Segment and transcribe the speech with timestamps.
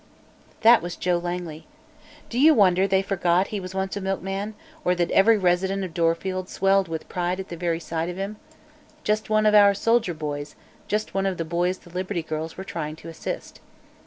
[0.61, 1.67] That was Joe Langley.
[2.27, 5.83] Do you wonder they forgot he was once a milk man, or that every resident
[5.83, 8.37] of Dorfield swelled with pride at the very sight of him?
[9.03, 10.55] Just one of "our soldier boys,"
[10.87, 13.59] just one of the boys the Liberty Girls were trying to assist.